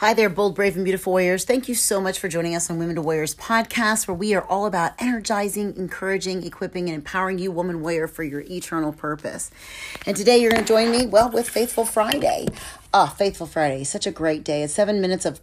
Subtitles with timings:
[0.00, 1.44] Hi there, bold, brave, and beautiful warriors.
[1.44, 4.42] Thank you so much for joining us on Women to Warriors podcast, where we are
[4.44, 9.50] all about energizing, encouraging, equipping, and empowering you, woman warrior, for your eternal purpose.
[10.06, 12.46] And today you're going to join me, well, with Faithful Friday.
[12.94, 14.62] Ah, Faithful Friday, such a great day.
[14.62, 15.38] It's seven minutes of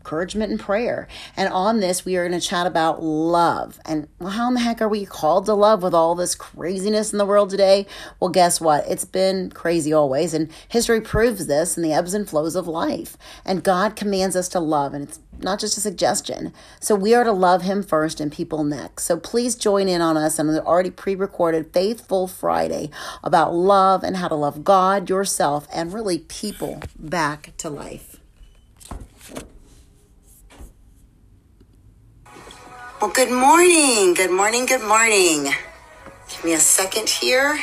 [0.00, 1.06] encouragement and prayer.
[1.36, 3.78] And on this, we are going to chat about love.
[3.84, 7.18] And how in the heck are we called to love with all this craziness in
[7.18, 7.86] the world today?
[8.18, 8.88] Well, guess what?
[8.88, 10.32] It's been crazy always.
[10.32, 13.18] And history proves this in the ebbs and flows of life.
[13.44, 14.94] And God commands us to love.
[14.94, 16.52] And it's not just a suggestion.
[16.80, 19.04] So we are to love Him first and people next.
[19.04, 22.90] So please join in on us on the already pre recorded Faithful Friday
[23.22, 28.09] about love and how to love God, yourself, and really people back to life.
[33.00, 34.12] Well, good morning.
[34.12, 34.66] Good morning.
[34.66, 35.44] Good morning.
[36.28, 37.58] Give me a second here.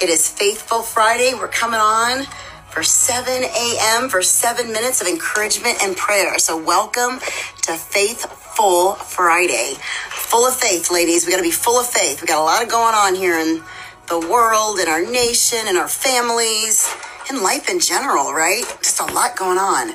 [0.00, 1.34] It is Faithful Friday.
[1.34, 2.24] We're coming on
[2.70, 4.08] for 7 a.m.
[4.08, 6.38] for seven minutes of encouragement and prayer.
[6.38, 7.18] So, welcome
[7.62, 9.74] to Faithful Friday.
[10.10, 11.26] Full of faith, ladies.
[11.26, 12.20] We got to be full of faith.
[12.20, 13.64] We got a lot of going on here in
[14.06, 16.88] the world, in our nation, in our families,
[17.28, 18.62] in life in general, right?
[18.84, 19.94] Just a lot going on.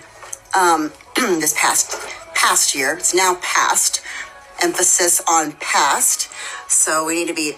[0.54, 0.92] Um,
[1.40, 1.98] this past
[2.36, 4.02] past year, it's now past
[4.62, 6.30] emphasis on past.
[6.68, 7.54] So we need to be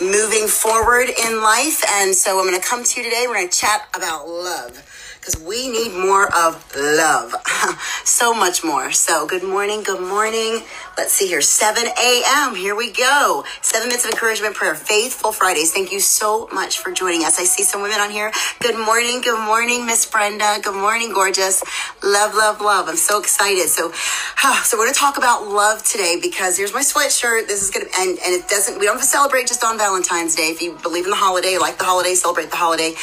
[0.00, 1.82] moving forward in life.
[1.88, 3.24] And so I'm going to come to you today.
[3.26, 4.85] We're going to chat about love
[5.26, 7.34] because we need more of love.
[8.04, 8.92] so much more.
[8.92, 9.82] So, good morning.
[9.82, 10.60] Good morning.
[10.96, 11.40] Let's see here.
[11.40, 12.54] 7 a.m.
[12.54, 13.44] Here we go.
[13.60, 14.74] Seven minutes of encouragement prayer.
[14.76, 15.72] Faithful Fridays.
[15.72, 17.40] Thank you so much for joining us.
[17.40, 18.30] I see some women on here.
[18.60, 19.20] Good morning.
[19.20, 20.58] Good morning, Miss Brenda.
[20.62, 21.62] Good morning, gorgeous.
[22.04, 22.88] Love, love, love.
[22.88, 23.68] I'm so excited.
[23.68, 23.90] So,
[24.62, 27.48] so we're going to talk about love today because here's my sweatshirt.
[27.48, 29.76] This is going to, and, and it doesn't, we don't have to celebrate just on
[29.76, 30.50] Valentine's Day.
[30.50, 32.94] If you believe in the holiday, like the holiday, celebrate the holiday.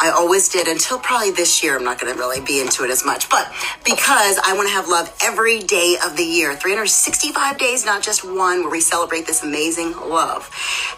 [0.00, 1.76] I always did until probably this year.
[1.76, 3.50] I'm not going to really be into it as much, but
[3.84, 8.24] because I want to have love every day of the year, 365 days, not just
[8.24, 10.50] one, where we celebrate this amazing love.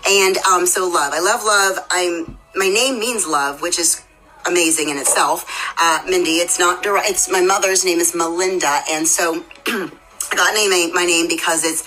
[0.06, 1.12] And um, so, love.
[1.14, 1.86] I love love.
[1.90, 4.02] I'm my name means love, which is
[4.46, 5.46] amazing in itself.
[5.78, 6.80] Uh, Mindy, it's not.
[6.84, 9.44] It's my mother's name is Melinda, and so.
[10.32, 11.82] I got name my name because it's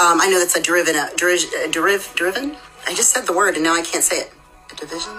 [0.00, 2.56] um, I know that's a derivative, a deriv, driven.
[2.88, 4.32] I just said the word and now I can't say it.
[4.72, 5.12] A division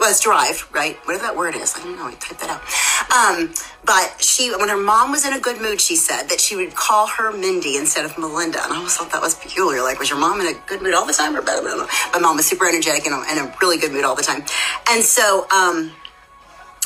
[0.00, 0.96] it's drive, right?
[1.06, 1.74] Whatever that word is.
[1.76, 2.06] I don't know.
[2.06, 2.62] I typed that out.
[3.10, 6.56] Um, but she, when her mom was in a good mood, she said that she
[6.56, 8.62] would call her Mindy instead of Melinda.
[8.62, 9.82] And I always thought that was peculiar.
[9.82, 11.62] Like, was your mom in a good mood all the time or better?
[11.62, 14.42] My mom was super energetic and in a really good mood all the time.
[14.88, 15.92] And so, um,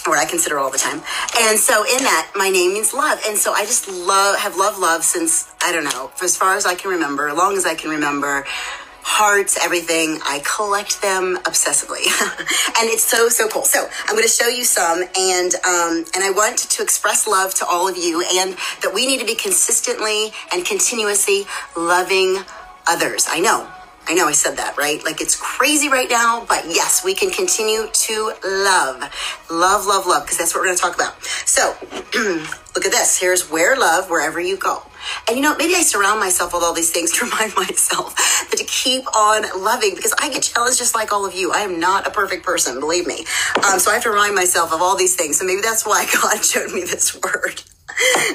[0.07, 1.03] what I consider all the time.
[1.41, 3.21] And so in that, my name means love.
[3.27, 6.65] And so I just love, have loved love since, I don't know, as far as
[6.65, 8.47] I can remember, as long as I can remember
[9.03, 10.19] hearts, everything.
[10.25, 12.07] I collect them obsessively,
[12.79, 13.65] and it's so so cool.
[13.65, 17.55] So I'm going to show you some, and um, and I want to express love
[17.55, 21.45] to all of you, and that we need to be consistently and continuously
[21.77, 22.39] loving
[22.87, 23.27] others.
[23.29, 23.80] I know.
[24.11, 25.03] I know I said that, right?
[25.05, 29.05] Like it's crazy right now, but yes, we can continue to love.
[29.49, 31.23] Love, love, love, because that's what we're going to talk about.
[31.23, 31.77] So,
[32.75, 33.21] look at this.
[33.21, 34.83] Here's where love wherever you go.
[35.29, 38.17] And you know, maybe I surround myself with all these things to remind myself
[38.51, 41.53] that to keep on loving because I get challenged just like all of you.
[41.53, 43.27] I am not a perfect person, believe me.
[43.65, 45.39] Um, so I have to remind myself of all these things.
[45.39, 47.63] So maybe that's why God showed me this word.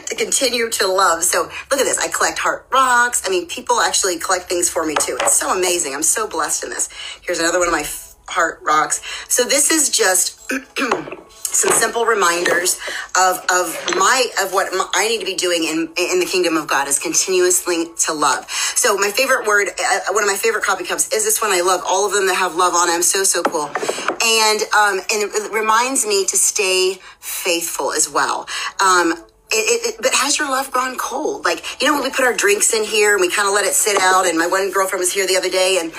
[0.08, 1.24] To continue to love.
[1.24, 1.98] So look at this.
[1.98, 3.24] I collect heart rocks.
[3.26, 5.18] I mean, people actually collect things for me too.
[5.22, 5.94] It's so amazing.
[5.94, 6.90] I'm so blessed in this.
[7.22, 7.86] Here's another one of my
[8.28, 9.02] heart rocks.
[9.28, 10.42] So this is just
[11.56, 12.80] some simple reminders
[13.18, 16.68] of, of my of what I need to be doing in in the kingdom of
[16.68, 18.50] God is continuously to love.
[18.76, 21.52] So my favorite word, uh, one of my favorite coffee cups is this one.
[21.52, 23.02] I love all of them that have love on them.
[23.02, 28.48] So so cool, and um, and it reminds me to stay faithful as well.
[28.84, 31.46] Um, it, it, but has your love gone cold?
[31.46, 33.66] Like, you know, when we put our drinks in here and we kind of let
[33.66, 35.94] it sit out, and my one girlfriend was here the other day and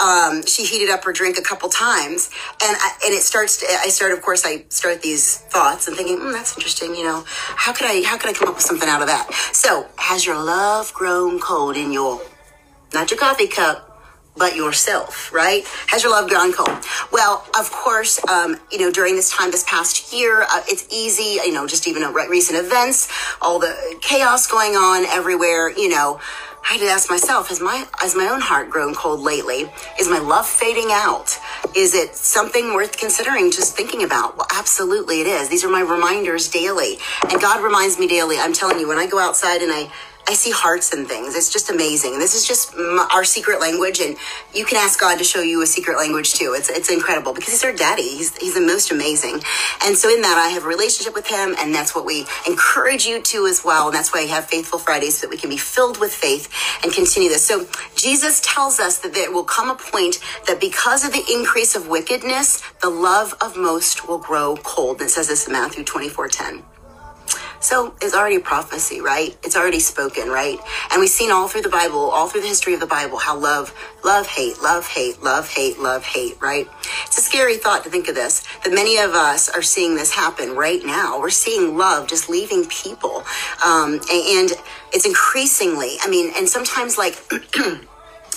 [0.00, 2.30] um, she heated up her drink a couple times,
[2.62, 3.58] and I, and it starts.
[3.58, 6.94] To, I start, of course, I start these thoughts and thinking, mm, that's interesting.
[6.94, 9.32] You know, how could I how could I come up with something out of that?
[9.52, 12.20] So, has your love grown cold in your
[12.94, 13.89] not your coffee cup,
[14.36, 15.64] but yourself, right?
[15.88, 16.84] Has your love gone cold?
[17.12, 21.40] Well, of course, um, you know, during this time this past year, uh, it's easy,
[21.44, 23.08] you know, just even recent events,
[23.42, 26.20] all the chaos going on everywhere, you know.
[26.62, 29.72] I had to ask myself, has my has my own heart grown cold lately?
[29.98, 31.36] Is my love fading out?
[31.74, 34.36] Is it something worth considering just thinking about?
[34.36, 35.48] Well, absolutely it is.
[35.48, 36.98] These are my reminders daily.
[37.30, 38.36] And God reminds me daily.
[38.38, 39.90] I'm telling you, when I go outside and I
[40.30, 41.34] I see hearts and things.
[41.34, 42.20] It's just amazing.
[42.20, 42.72] This is just
[43.10, 44.16] our secret language, and
[44.54, 46.54] you can ask God to show you a secret language too.
[46.56, 48.08] It's it's incredible because He's our daddy.
[48.18, 49.42] He's He's the most amazing,
[49.84, 53.06] and so in that I have a relationship with Him, and that's what we encourage
[53.06, 53.88] you to as well.
[53.88, 56.48] And that's why I have Faithful Fridays so that we can be filled with faith
[56.84, 57.44] and continue this.
[57.44, 57.66] So
[57.96, 61.88] Jesus tells us that there will come a point that because of the increase of
[61.88, 65.00] wickedness, the love of most will grow cold.
[65.00, 66.62] And it says this in Matthew twenty four ten.
[67.60, 69.36] So it's already prophecy, right?
[69.44, 70.58] It's already spoken, right?
[70.90, 73.36] And we've seen all through the Bible, all through the history of the Bible, how
[73.38, 76.66] love, love, hate, love, hate, love, hate, love, hate, right?
[77.06, 80.14] It's a scary thought to think of this, that many of us are seeing this
[80.14, 81.20] happen right now.
[81.20, 83.24] We're seeing love just leaving people.
[83.64, 84.50] Um, and
[84.92, 87.22] it's increasingly, I mean, and sometimes like,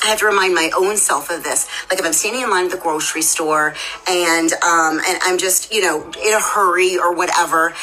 [0.03, 1.69] I have to remind my own self of this.
[1.89, 3.73] Like if I'm standing in line at the grocery store
[4.07, 7.73] and um, and I'm just you know in a hurry or whatever,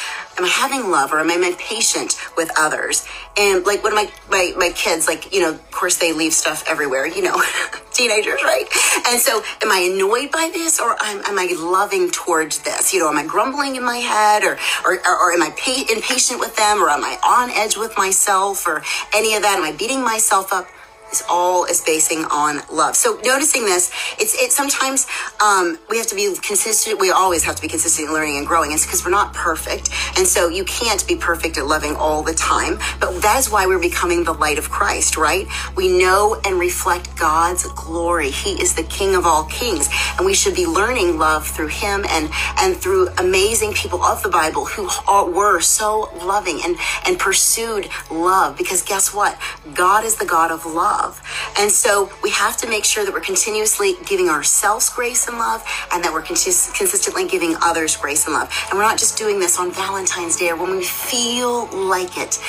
[0.41, 3.05] am I having love or am I patient with others?
[3.37, 6.63] And like when my my my kids, like you know, of course they leave stuff
[6.67, 7.05] everywhere.
[7.05, 7.41] You know,
[7.91, 8.65] teenagers, right?
[9.07, 12.93] And so, am I annoyed by this or am, am I loving towards this?
[12.93, 15.85] You know, am I grumbling in my head or or, or, or am I pa-
[15.93, 18.83] impatient with them or am I on edge with myself or
[19.13, 19.57] any of that?
[19.57, 20.67] Am I beating myself up?
[21.11, 22.95] Is all is basing on love.
[22.95, 25.07] So noticing this, it's it sometimes
[25.43, 26.99] um, we have to be consistent.
[26.99, 28.71] We always have to be consistent in learning and growing.
[28.71, 32.33] It's because we're not perfect, and so you can't be perfect at loving all the
[32.33, 32.79] time.
[32.99, 35.47] But that is why we're becoming the light of Christ, right?
[35.75, 38.29] We know and reflect God's glory.
[38.29, 42.05] He is the King of all kings, and we should be learning love through Him
[42.09, 42.29] and
[42.59, 47.89] and through amazing people of the Bible who are, were so loving and and pursued
[48.09, 48.57] love.
[48.57, 49.37] Because guess what?
[49.73, 51.21] God is the God of love love.
[51.57, 55.63] And so we have to make sure that we're continuously giving ourselves grace and love
[55.91, 58.49] and that we're consistently giving others grace and love.
[58.69, 62.39] And we're not just doing this on Valentine's Day or when we feel like it.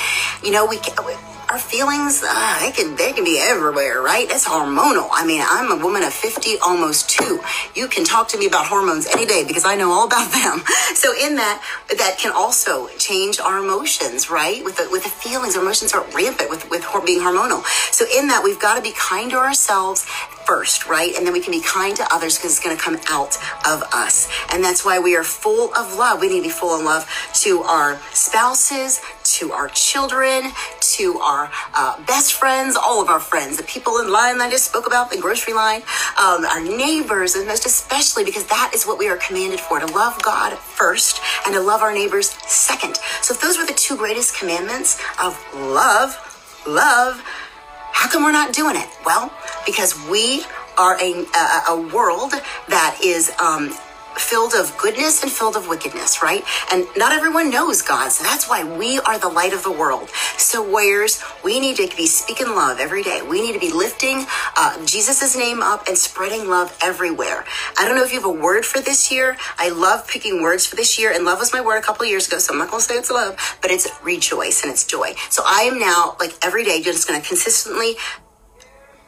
[0.43, 1.13] You know, we, we
[1.53, 4.25] our feelings, uh, they can they can be everywhere, right?
[4.27, 5.07] It's hormonal.
[5.11, 7.41] I mean, I'm a woman of 50, almost two.
[7.75, 10.63] You can talk to me about hormones any day because I know all about them.
[10.93, 11.61] So in that,
[11.97, 14.63] that can also change our emotions, right?
[14.63, 17.65] With the, with the feelings, our emotions are rampant with, with being hormonal.
[17.91, 20.05] So in that, we've got to be kind to ourselves
[20.45, 21.13] first, right?
[21.15, 23.35] And then we can be kind to others because it's going to come out
[23.67, 24.29] of us.
[24.51, 26.21] And that's why we are full of love.
[26.21, 27.09] We need to be full of love
[27.41, 30.51] to our spouses, to our children,
[30.97, 34.51] to our uh, best friends, all of our friends, the people in line that I
[34.51, 35.81] just spoke about, the grocery line,
[36.17, 39.87] um, our neighbors, and most especially because that is what we are commanded for to
[39.87, 42.97] love God first and to love our neighbors second.
[43.21, 46.17] So if those were the two greatest commandments of love,
[46.67, 47.21] love,
[47.91, 48.89] how come we're not doing it?
[49.05, 49.31] Well,
[49.65, 50.43] because we
[50.77, 52.33] are a, a, a world
[52.67, 53.73] that is um,
[54.17, 56.43] filled of goodness and filled of wickedness, right?
[56.71, 58.11] And not everyone knows God.
[58.11, 60.09] So that's why we are the light of the world.
[60.37, 63.21] So, warriors, we need to be speaking love every day.
[63.21, 64.25] We need to be lifting
[64.55, 67.45] uh, Jesus' name up and spreading love everywhere.
[67.77, 69.37] I don't know if you have a word for this year.
[69.57, 72.27] I love picking words for this year, and love was my word a couple years
[72.27, 72.39] ago.
[72.39, 75.13] So I'm not going to say it's love, but it's rejoice and it's joy.
[75.29, 77.95] So I am now, like every day, just going to consistently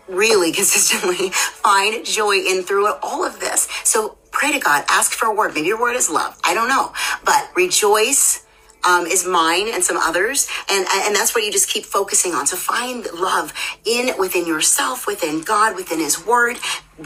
[0.07, 3.67] really consistently find joy in through all of this.
[3.83, 5.53] So pray to God, ask for a word.
[5.55, 6.37] Maybe your word is love.
[6.43, 6.91] I don't know,
[7.23, 8.44] but rejoice.
[8.87, 12.45] Um, is mine and some others, and and that's what you just keep focusing on.
[12.47, 13.53] So find love
[13.85, 16.57] in within yourself, within God, within His Word.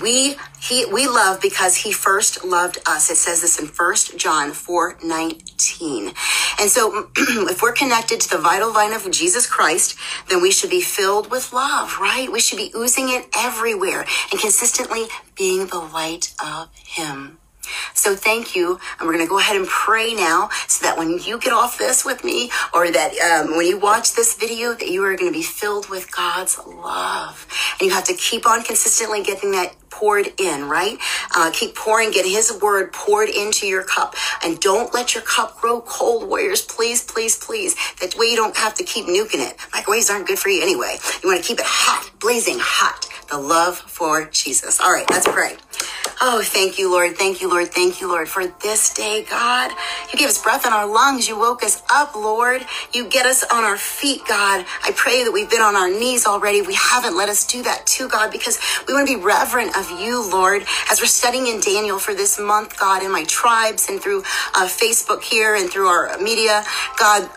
[0.01, 3.09] We he we love because He first loved us.
[3.09, 6.13] It says this in First John four nineteen.
[6.59, 9.97] And so, if we're connected to the vital vine of Jesus Christ,
[10.29, 12.31] then we should be filled with love, right?
[12.31, 17.38] We should be oozing it everywhere and consistently being the light of Him.
[17.93, 18.79] So thank you.
[18.99, 21.77] And we're going to go ahead and pray now so that when you get off
[21.77, 25.31] this with me or that um, when you watch this video that you are going
[25.31, 27.47] to be filled with God's love.
[27.79, 30.97] And you have to keep on consistently getting that poured in, right?
[31.35, 34.15] Uh, keep pouring, get his word poured into your cup.
[34.43, 36.61] And don't let your cup grow cold, warriors.
[36.61, 37.75] Please, please, please.
[37.99, 39.57] That way you don't have to keep nuking it.
[39.73, 40.97] Microwaves aren't good for you anyway.
[41.21, 43.08] You want to keep it hot, blazing hot.
[43.29, 44.79] The love for Jesus.
[44.79, 45.55] All right, let's pray.
[46.21, 47.15] Oh, thank you, Lord.
[47.15, 47.69] Thank you, Lord.
[47.69, 49.71] Thank you, Lord, for this day, God.
[50.11, 51.29] You gave us breath in our lungs.
[51.29, 52.65] You woke us up, Lord.
[52.93, 54.65] You get us on our feet, God.
[54.83, 56.61] I pray that we've been on our knees already.
[56.61, 59.89] We haven't let us do that too, God, because we want to be reverent of
[59.91, 64.01] you, Lord, as we're studying in Daniel for this month, God, in my tribes and
[64.01, 64.23] through
[64.55, 66.65] uh, Facebook here and through our media.
[66.97, 67.29] God,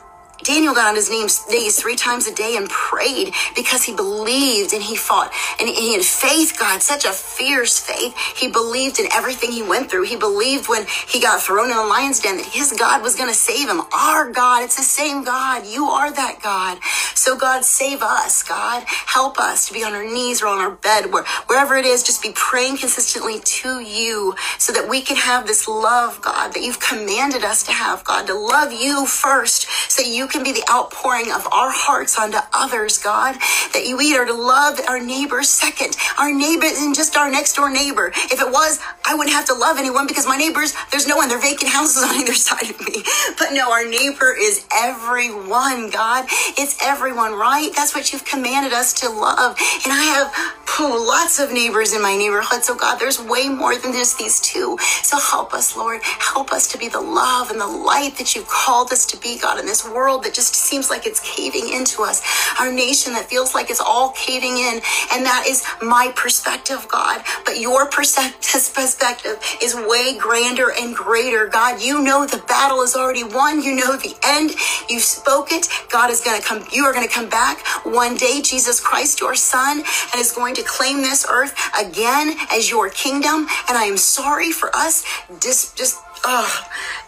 [0.44, 4.82] Daniel got on his knees three times a day and prayed because he believed and
[4.82, 8.16] he fought and he had faith, God, such a fierce faith.
[8.36, 10.04] He believed in everything he went through.
[10.04, 13.28] He believed when he got thrown in the lion's den that his God was going
[13.28, 13.82] to save him.
[13.92, 15.66] Our God, it's the same God.
[15.66, 16.78] You are that God.
[17.14, 18.84] So God, save us, God.
[18.86, 22.02] Help us to be on our knees or on our bed, where, wherever it is,
[22.02, 26.62] just be praying consistently to you so that we can have this love, God, that
[26.62, 30.64] you've commanded us to have, God, to love you first so you can be the
[30.70, 33.36] outpouring of our hearts onto others, God.
[33.74, 35.96] That you we are to love our neighbor second.
[36.18, 38.12] Our neighbor isn't just our next door neighbor.
[38.32, 41.28] If it was, I wouldn't have to love anyone because my neighbors, there's no one.
[41.28, 43.04] They're vacant houses on either side of me.
[43.38, 46.24] But no, our neighbor is everyone, God.
[46.56, 47.70] It's everyone, right?
[47.76, 49.56] That's what you've commanded us to love.
[49.84, 50.32] And I have
[50.80, 52.64] oh, lots of neighbors in my neighborhood.
[52.64, 54.78] So God, there's way more than just these two.
[55.02, 56.00] So help us, Lord.
[56.02, 59.38] Help us to be the love and the light that you've called us to be,
[59.38, 62.22] God, in this world that just seems like it's caving into us.
[62.58, 64.80] Our nation that feels like it's all caving in.
[65.12, 67.22] And that is my perspective, God.
[67.44, 71.46] But your perspective is way grander and greater.
[71.46, 73.62] God, you know the battle is already won.
[73.62, 74.52] You know the end.
[74.88, 75.68] You spoke it.
[75.90, 76.64] God is going to come.
[76.72, 78.40] You are going to come back one day.
[78.42, 83.46] Jesus Christ, your son, and is going to claim this earth again as your kingdom.
[83.68, 85.04] And I am sorry for us
[85.40, 86.48] just, just uh,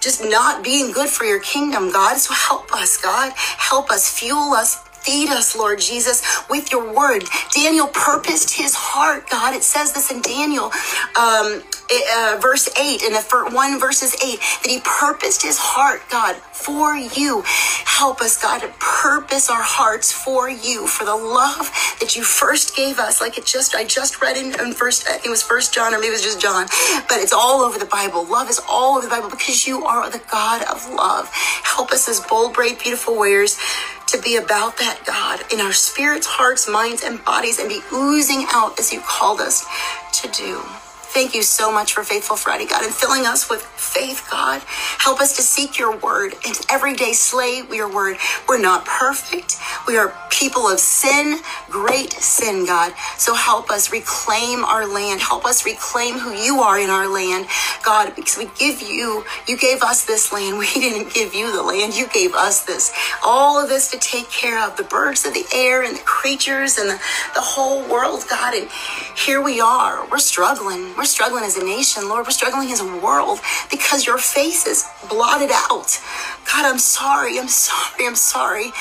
[0.01, 2.17] just not being good for your kingdom, God.
[2.19, 3.33] So help us, God.
[3.37, 7.25] Help us, fuel us, Feed us, Lord Jesus, with your word.
[7.55, 9.55] Daniel purposed his heart, God.
[9.55, 10.73] It says this in Daniel,
[11.15, 16.03] um, uh, verse 8, in the first 1 verses 8, that he purposed his heart,
[16.11, 17.43] God, for you.
[17.85, 22.77] Help us, God, to purpose our hearts for you, for the love that you first
[22.77, 23.21] gave us.
[23.21, 26.09] Like it just, I just read in, in first, it was first John, or maybe
[26.09, 26.67] it was just John,
[27.09, 28.25] but it's all over the Bible.
[28.25, 31.29] Love is all over the Bible because you are the God of love.
[31.63, 33.59] Help us as bold, brave, beautiful warriors
[34.07, 38.47] to be about that God in our spirits, hearts, minds, and bodies and be oozing
[38.51, 39.65] out as you called us
[40.13, 40.63] to do.
[41.15, 43.63] Thank you so much for Faithful Friday, God, and filling us with
[43.95, 44.61] faith, God.
[44.99, 48.17] Help us to seek your word and every day slay your word.
[48.49, 49.57] We're not perfect.
[49.87, 51.39] We are people of sin,
[51.71, 52.93] great sin, God.
[53.19, 55.21] So help us reclaim our land.
[55.21, 57.47] Help us reclaim who you are in our land,
[57.85, 60.59] God, because we give you, you gave us this land.
[60.65, 61.95] We didn't give you the land.
[61.95, 62.93] You gave us this,
[63.25, 66.79] all of this to take care of the birds of the air and the creatures
[66.79, 67.01] and the,
[67.35, 68.55] the whole world, God.
[68.55, 68.69] And
[69.17, 70.09] here we are.
[70.09, 70.97] We're struggling.
[70.97, 72.27] We're struggling as a nation, Lord.
[72.27, 76.01] We're struggling as a world because your face is blotted out.
[76.47, 77.39] God, I'm sorry.
[77.39, 78.07] I'm sorry.
[78.07, 78.73] I'm sorry.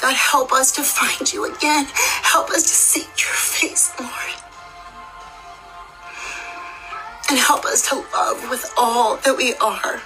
[0.00, 1.86] God, help us to find you again.
[2.22, 4.12] Help us to seek your face, Lord.
[7.30, 10.00] And help us to love with all that we are.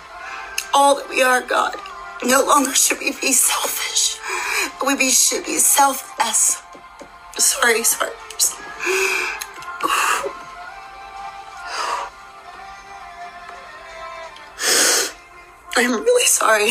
[0.74, 1.76] All that we are, God.
[2.24, 4.18] No longer should we be selfish,
[4.86, 6.62] we be, should be selfless.
[7.38, 8.12] Sorry, sorry.
[15.76, 16.70] I'm really sorry.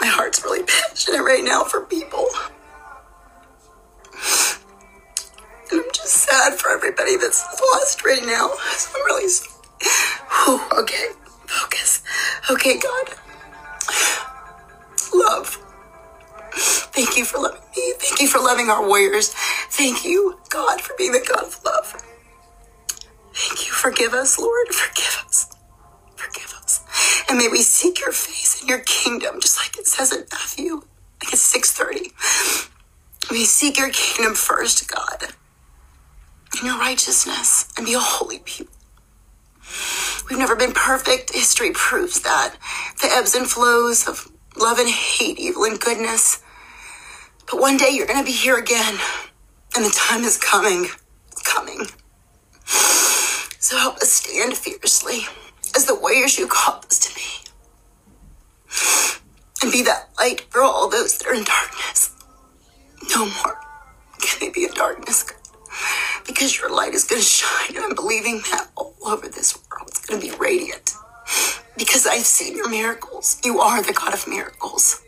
[0.00, 2.26] My heart's really passionate right now for people.
[5.70, 8.50] And I'm just sad for everybody that's lost right now.
[8.76, 9.54] So I'm really sorry.
[10.78, 11.08] Okay,
[11.46, 12.02] focus.
[12.50, 13.14] Okay, God.
[15.14, 15.58] Love.
[16.52, 17.92] Thank you for loving me.
[17.98, 19.32] Thank you for loving our warriors.
[19.70, 22.02] Thank you, God, for being the God of love.
[23.34, 23.72] Thank you.
[23.72, 24.68] Forgive us, Lord.
[24.68, 25.47] Forgive us.
[27.28, 30.76] And may we seek your face and your kingdom, just like it says in Matthew,
[31.22, 32.12] like it's 630.
[33.30, 35.24] May We seek your kingdom first, God,
[36.54, 38.72] and your righteousness, and be a holy people.
[40.30, 41.34] We've never been perfect.
[41.34, 42.56] History proves that.
[43.02, 46.42] The ebbs and flows of love and hate, evil and goodness.
[47.50, 48.98] But one day you're going to be here again,
[49.76, 50.86] and the time is coming.
[51.32, 51.86] It's coming.
[53.58, 55.26] So help us stand fiercely
[55.78, 57.22] as the warriors you called us to be.
[59.62, 62.10] And be that light for all those that are in darkness.
[63.14, 63.60] No more
[64.20, 65.24] can they be in darkness,
[66.26, 69.88] Because your light is going to shine, and I'm believing that all over this world.
[69.88, 70.90] It's going to be radiant.
[71.76, 73.40] Because I've seen your miracles.
[73.44, 75.00] You are the God of miracles.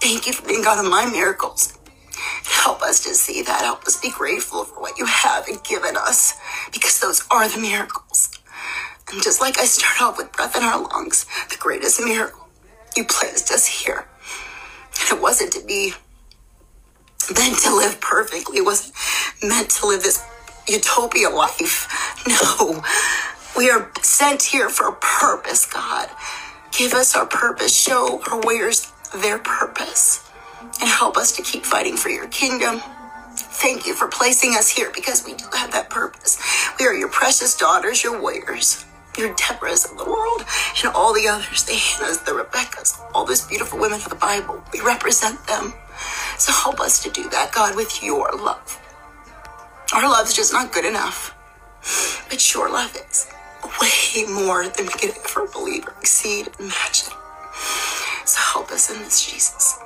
[0.00, 1.76] Thank you for being God of my miracles.
[2.44, 3.62] Help us to see that.
[3.62, 6.34] Help us be grateful for what you have given us
[6.72, 8.05] because those are the miracles.
[9.12, 12.48] And just like I start off with breath in our lungs, the greatest miracle,
[12.96, 14.06] you placed us here.
[15.00, 15.92] And it wasn't to be
[17.34, 18.58] meant to live perfectly.
[18.58, 18.94] It wasn't
[19.42, 20.24] meant to live this
[20.68, 21.88] utopia life.
[22.26, 22.82] No,
[23.56, 26.08] we are sent here for a purpose, God.
[26.72, 27.74] Give us our purpose.
[27.74, 30.28] Show our warriors their purpose
[30.80, 32.82] and help us to keep fighting for your kingdom.
[33.36, 36.38] Thank you for placing us here because we do have that purpose.
[36.80, 38.84] We are your precious daughters, your warriors,
[39.16, 40.44] your Deborahs of the world,
[40.82, 44.62] and all the others, the Hannahs, the Rebeccas, all those beautiful women of the Bible.
[44.72, 45.74] We represent them.
[46.38, 48.80] So help us to do that, God, with your love.
[49.94, 51.34] Our love's just not good enough,
[52.28, 53.30] but your love is
[53.80, 57.12] way more than we can ever believe or exceed imagine.
[58.24, 59.78] So help us in this, Jesus.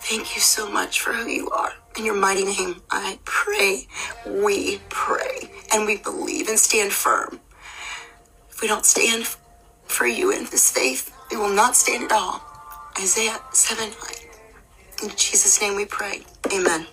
[0.00, 1.72] Thank you so much for who you are.
[1.96, 3.86] In your mighty name, I pray,
[4.26, 7.40] we pray, and we believe and stand firm.
[8.60, 9.26] We don't stand
[9.86, 12.42] for you in this faith, we will not stand at all.
[12.98, 13.96] Isaiah 7 9.
[15.02, 16.22] In Jesus' name we pray.
[16.52, 16.86] Amen.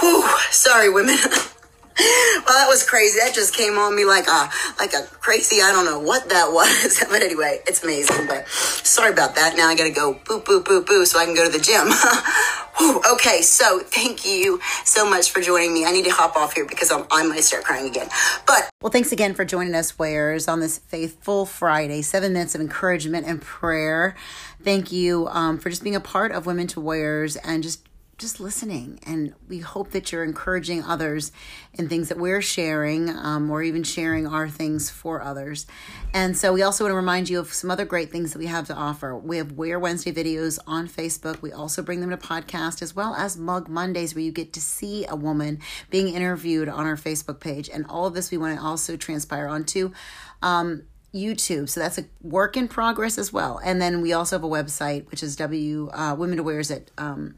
[0.00, 1.16] Whew, sorry, women.
[1.26, 3.18] well, that was crazy.
[3.18, 5.62] That just came on me like a like a crazy.
[5.62, 8.26] I don't know what that was, but anyway, it's amazing.
[8.26, 9.56] But sorry about that.
[9.56, 11.62] Now I got to go boo boo boo boo so I can go to the
[11.62, 11.88] gym.
[12.78, 15.84] Whew, okay, so thank you so much for joining me.
[15.86, 18.08] I need to hop off here because I'm, I might start crying again.
[18.46, 22.02] But well, thanks again for joining us, Warriors, on this Faithful Friday.
[22.02, 24.14] Seven minutes of encouragement and prayer.
[24.62, 27.82] Thank you um, for just being a part of Women to Warriors and just
[28.18, 28.98] just listening.
[29.06, 31.32] And we hope that you're encouraging others
[31.74, 35.66] in things that we're sharing um, or even sharing our things for others.
[36.14, 38.46] And so we also want to remind you of some other great things that we
[38.46, 39.16] have to offer.
[39.16, 41.42] We have Wear Wednesday videos on Facebook.
[41.42, 44.60] We also bring them to podcast as well as Mug Mondays where you get to
[44.60, 47.68] see a woman being interviewed on our Facebook page.
[47.68, 49.92] And all of this we want to also transpire onto
[50.40, 51.68] um, YouTube.
[51.68, 53.60] So that's a work in progress as well.
[53.62, 56.90] And then we also have a website, which is W uh, Women to Wears at
[56.96, 57.34] um,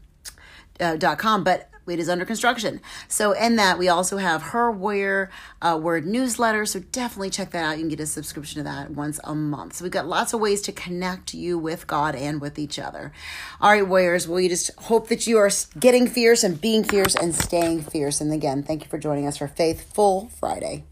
[0.79, 2.81] uh, .com, but it is under construction.
[3.07, 5.29] So in that, we also have her Warrior
[5.61, 6.65] uh, Word newsletter.
[6.65, 7.77] So definitely check that out.
[7.77, 9.75] You can get a subscription to that once a month.
[9.75, 13.11] So we've got lots of ways to connect you with God and with each other.
[13.59, 14.27] All right, Warriors.
[14.27, 18.21] Well, you just hope that you are getting fierce and being fierce and staying fierce.
[18.21, 20.83] And again, thank you for joining us for Faithful Friday.